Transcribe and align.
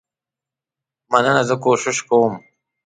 مننه 1.11 1.43
زه 1.49 1.55
کوشش 1.65 1.97
کوم. 2.07 2.33